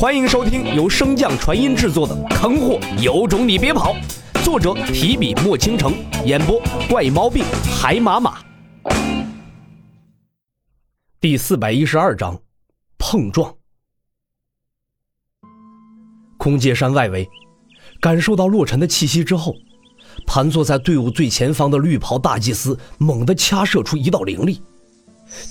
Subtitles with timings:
[0.00, 3.94] 欢迎收听由升降传音制作的《坑货有种你别跑》，
[4.42, 5.92] 作者提笔墨倾城，
[6.24, 6.58] 演播
[6.88, 7.44] 怪毛病
[7.78, 8.38] 海马马。
[11.20, 12.40] 第四百一十二章，
[12.96, 13.54] 碰撞。
[16.38, 17.28] 空界山外围，
[18.00, 19.54] 感受到洛尘的气息之后，
[20.26, 24.62] 盘坐在队伍最前方的绿袍大祭司猛地掐射出一道灵力，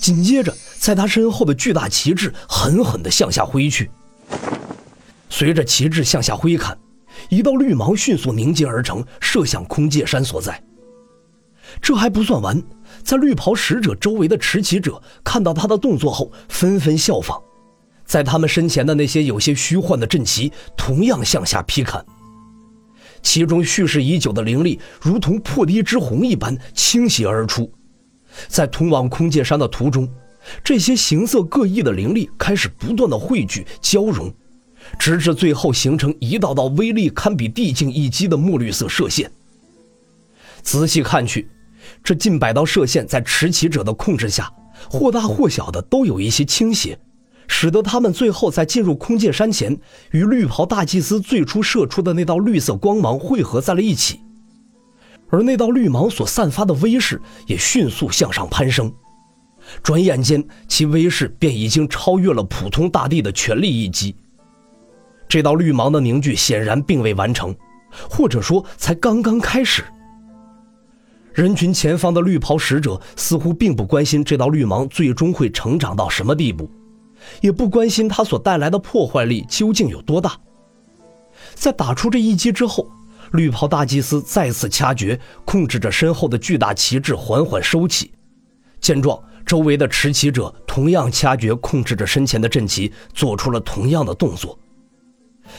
[0.00, 3.88] 紧接着，在他身后的巨大旗帜狠狠地向下挥去。
[5.40, 6.78] 随着旗帜向下挥砍，
[7.30, 10.62] 一道绿芒迅速凝结而成，射向空界山所在。
[11.80, 12.62] 这还不算完，
[13.02, 17.40] 在绿袍使者周围的持旗者看到他的动作后，纷纷效仿，
[18.04, 22.04] 在他们身前的那些有些虚幻的阵旗同样向下劈砍。
[23.22, 27.72] 其中蓄势已久的灵力如同破堤之洪一般倾泻而出，
[28.46, 30.06] 在通往空界山的途中，
[30.62, 34.30] 这些形色各异的灵力开始不断的汇聚交融。
[34.98, 39.30] 直至最后形成一道道威力堪比地境一击的墨绿色射线。
[40.62, 41.48] 仔细看去，
[42.04, 44.52] 这近百道射线在持旗者的控制下，
[44.90, 46.98] 或大或小的都有一些倾斜，
[47.48, 49.78] 使得他们最后在进入空界山前，
[50.10, 54.20] 与绿袍大祭司最初射出的那道绿色光芒汇合在了一起。
[55.30, 58.92] 而那道绿芒所散发的威势也迅速向上攀升，
[59.82, 64.14] 转眼间其威势便已经超越了普通大帝的全力一击。
[65.30, 67.54] 这道绿芒的凝聚显然并未完成，
[68.10, 69.84] 或者说才刚刚开始。
[71.32, 76.68] 人群前方的绿袍使者似乎并不关心这道绿芒最终会成长到什么地步，
[77.40, 80.36] 也不关心它所带来的破坏力究竟有多大。
[81.54, 82.90] 在打出这一击之后，
[83.30, 88.10] 绿袍大祭司再次掐诀，控制着身后的巨大旗帜缓缓收起。
[88.80, 89.16] 见状，
[89.46, 94.58] 周围的持旗者同样掐诀，控制着身前的阵旗，做出了同样的动作。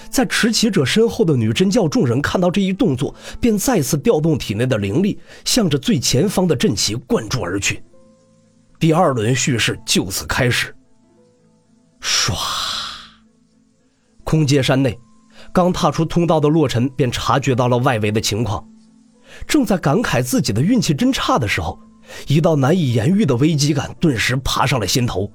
[0.10, 7.84] 在持旗者身后的女真教众人看到这一动作，便再次调动体内的灵力，向着最前方的阵旗灌注而去。
[8.80, 10.76] 第二轮蓄势就此开始。
[12.02, 12.34] 唰！
[14.24, 14.98] 空界山内，
[15.54, 18.66] 刚踏出通道的洛尘便察觉到了外围的情况，
[19.46, 21.80] 正在感慨自己的运气真差的时候，
[22.28, 25.32] 一道难以言喻的危机感顿时爬上了心头。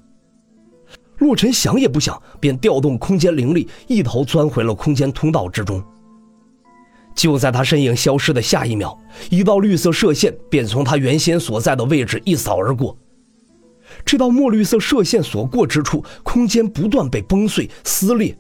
[1.19, 5.83] 洛尘想也不想，便调动空间灵力，一头钻回了空间通道之中。
[7.15, 8.99] 就在他身影消失的下一秒，
[9.31, 12.97] 一道绿色射线便从他原先所在的位置一扫而过。
[14.05, 18.37] 这道墨绿色射线所过之处，空间不断被崩碎撕裂，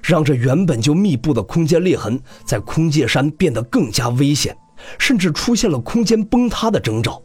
[0.00, 4.56] 让这原本就密布的空间裂痕在空界山变得更加危险，
[4.98, 7.20] 甚至出现了空间崩塌的征兆。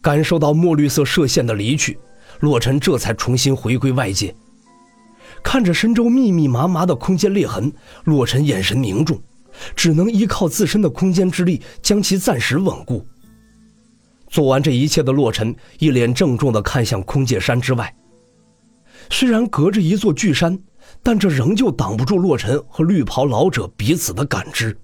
[0.00, 1.96] 感受到墨绿色射线的离去。
[2.40, 4.34] 洛尘这才重新回归外界，
[5.42, 7.72] 看着身周密密麻麻的空间裂痕，
[8.04, 9.20] 洛尘眼神凝重，
[9.74, 13.06] 只能依靠自身的空间之力将其暂时稳固。
[14.28, 17.94] 做完这一切的洛尘，一脸郑重地看向空界山之外。
[19.08, 20.58] 虽然隔着一座巨山，
[21.02, 24.76] 但这仍旧挡不住洛尘和绿袍老者彼此的感知。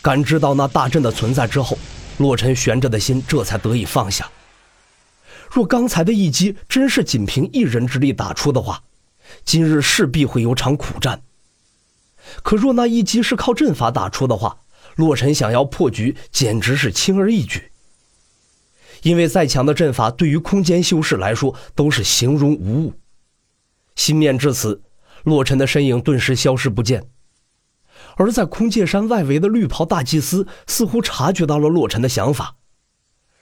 [0.00, 1.78] 感知到那大阵的存在之后，
[2.18, 4.28] 洛尘悬着的心这才得以放下。
[5.52, 8.84] 若刚才的一击真是仅凭一人之力打出的话，
[9.44, 11.22] 今日势必会有场苦战。
[12.42, 14.60] 可若那一击是靠阵法打出的话，
[14.96, 17.70] 洛尘想要破局简直是轻而易举。
[19.02, 22.94] 因为再强的阵法对于空间修士来说都是形容无物。
[23.94, 24.80] 心念至此，
[25.24, 27.04] 洛尘的身影顿时消失不见。
[28.16, 32.56] 而在空界山外围的绿袍大祭司似乎察觉到了洛尘的想法，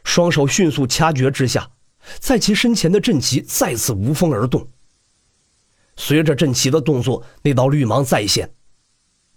[0.02, 1.70] 双手迅速掐诀之下。
[2.18, 4.66] 在其身前的阵旗再次无风而动。
[5.96, 8.50] 随着阵旗的动作，那道绿芒再现。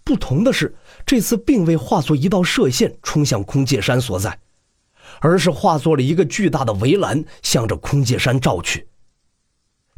[0.02, 4.38] 不同的是，这次并未化作一道射线冲向空界山所在，
[5.20, 8.86] 而是化作了一个巨大的围栏，向着空界山照去。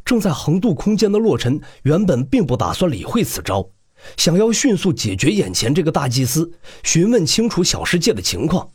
[0.03, 3.69] 正在横渡空间的洛尘原本并不打算理会此招，
[4.15, 6.51] 想要迅速解决眼前这个大祭司，
[6.83, 8.69] 询问清楚小世界的情况。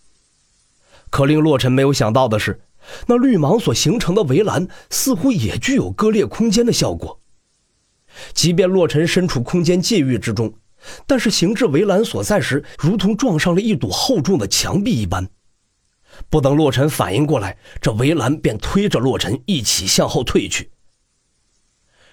[1.08, 2.60] 可令洛尘没有想到的是。
[3.06, 7.20] 那绿芒所形成的围栏似乎也具有割裂空间的效果。
[8.34, 10.52] 即便洛尘身处空间界域之中，
[11.06, 15.29] 但是行至围栏所在时，如同撞上了一堵厚重的墙壁一般。
[16.29, 20.70] 不等洛尘反应过来，这围栏便推着洛尘一起向后退去。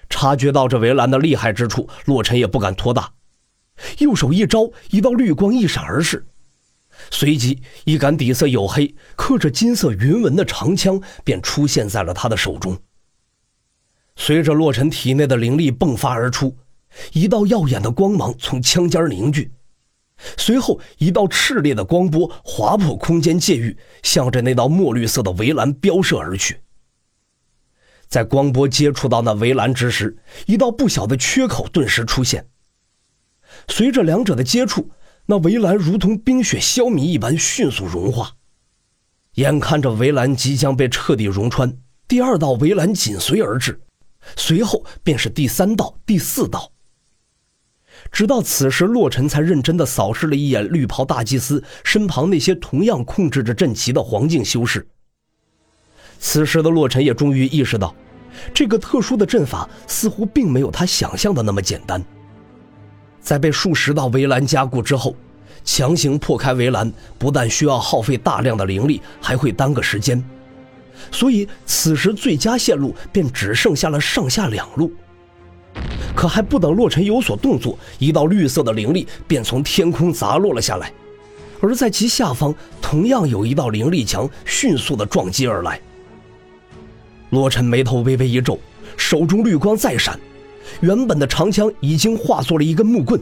[0.10, 3.12] 察觉到这围栏的厉害之处，洛尘也不敢拖大，
[3.98, 6.26] 右手一招，一道绿光一闪而逝。
[7.12, 12.78] 随即，一杆底色黝黑、刻着金色云纹的长枪便出现在了他的手中。
[14.16, 16.58] 随着洛尘体内的灵力迸发而出，
[17.14, 19.52] 一道耀眼的光芒从枪尖凝聚，
[20.38, 26.60] 随后一道炽烈的光波划破空间界域，向着那道墨绿色的围栏飙射而去。
[28.08, 30.18] 在光波接触到那围栏之时，
[30.48, 32.48] 一道不小的缺口顿时出现。
[33.68, 34.90] 随着两者的接触，
[35.32, 38.32] 那围栏如同冰雪消弭一般迅速融化。
[39.36, 41.72] 眼看着围栏即将被彻底融穿，
[42.08, 43.80] 第二道围栏紧随而至，
[44.36, 46.72] 随后便是第三道、第四道。
[48.12, 54.88] 直到此时，洛尘才认真的扫视了一眼绿袍大祭司身旁那些同样控制着阵旗的黄境修士。
[56.18, 57.94] 此时的洛尘也终于意识到，
[58.52, 62.04] 这个特殊的阵法似乎并没有他想象的那么简单。
[63.22, 65.16] 在被数十道围栏加固之后，
[65.64, 70.24] 强行破开围栏，不但需要耗费大量的灵力，还会耽搁时间。
[71.12, 74.92] 所以此时最佳线路便只剩下了上下两路。
[76.16, 80.92] 可还不等洛尘有所动作，一道绿色的灵力便从天空砸落了下来，
[81.62, 85.80] 而在其下方同样有一道灵力墙迅速的撞击而来。
[87.30, 88.60] 洛尘眉头微微一皱，
[88.98, 90.20] 手中绿光再闪，
[90.82, 93.20] 原本的长枪已经化作了一根木棍。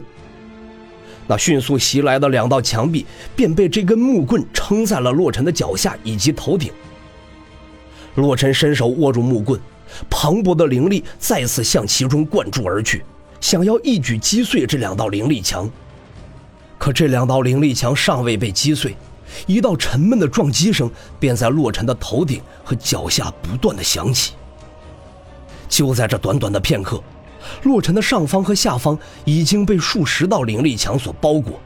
[1.26, 3.04] 那迅速袭来的两道墙壁
[3.36, 6.72] 便被这根木棍撑在了洛尘的脚下以及头顶。
[8.14, 9.60] 洛尘伸手握住木棍，
[10.08, 13.04] 磅礴的灵力再次向其中灌注而去，
[13.40, 15.70] 想要一举击碎这两道灵力墙。
[16.78, 18.96] 可这两道灵力墙尚未被击碎。
[19.46, 20.90] 一道沉闷的撞击声
[21.20, 24.32] 便在洛尘的头顶和脚下不断的响起。
[25.68, 26.98] 就在这短短的片刻，
[27.62, 31.60] 洛尘的上方和下方已经被数十道灵力墙所包裹。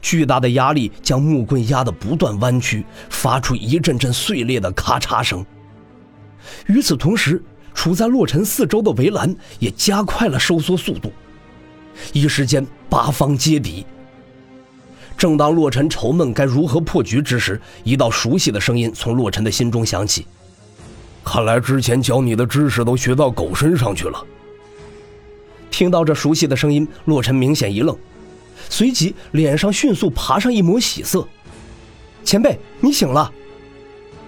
[0.00, 5.44] 巨大的压力将木棍压得不断弯曲，发出一阵阵碎裂的咔嚓声。
[6.66, 7.42] 与此同时，
[7.74, 11.12] 处在洛尘四周的围栏也加快了收缩速度，
[12.12, 13.84] 一时间八方皆敌。
[15.16, 20.24] 正当洛尘愁闷该如何破局之时，一道熟悉的声音从洛尘的心中响起
[21.24, 24.24] ：“看来之前教你的知识都学到狗身上去了。”
[25.78, 27.96] 听到这熟悉的声音，洛尘明显一愣，
[28.68, 31.24] 随即脸上迅速爬上一抹喜色
[32.24, 33.30] ：“前辈，你醒了！”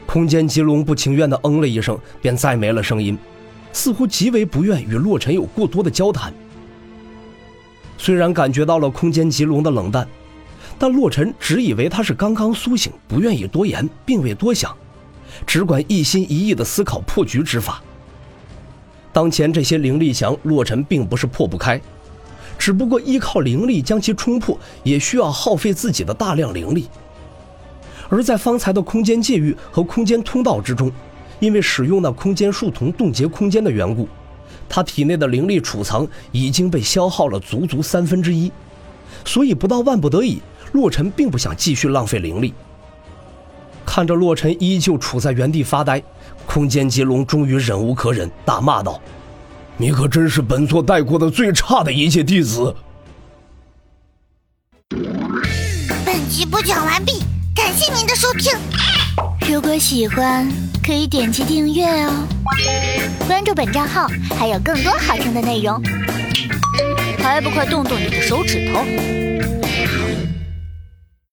[0.06, 3.18] 空间吉龙不情愿地嗯了一声，便再没了声音，
[3.72, 6.32] 似乎极为不愿与洛尘有过多的交谈。
[7.98, 10.06] 虽然感觉到了空间吉龙的冷淡。
[10.78, 14.72] 但洛尘只以为他是刚刚苏醒，不愿意多言，并未多想，
[15.44, 17.82] 只管一心一意地思考破局之法。
[19.12, 21.80] 当前这些灵力墙，洛尘并不是破不开，
[22.58, 26.88] 只不过依靠灵力将其冲破，也需要耗费自己的大量灵力。
[28.08, 30.90] 而在方才的空间界域和空间通道之中，
[31.38, 34.08] 因为使用那空间树丛冻结空间的缘故，
[34.68, 38.50] 他体内的灵力储藏已经被消耗了足足三分之一，
[39.24, 40.40] 所以不到万不得已。
[40.72, 42.54] 洛尘并不想继续浪费灵力。
[43.92, 46.00] 看着洛尘依旧处在原地发呆，
[46.46, 49.00] 空间劫龙终于忍无可忍，大骂道
[49.76, 52.72] ：“你可真是本座带过的最差的一届弟子！”
[56.06, 58.52] 本集播讲完毕，感谢您的收听。
[59.52, 60.48] 如果喜欢，
[60.86, 62.12] 可以点击订阅哦，
[63.26, 64.06] 关注本账号
[64.38, 65.82] 还有更多好听的内容。
[67.18, 68.84] 还不快动动你的手指头！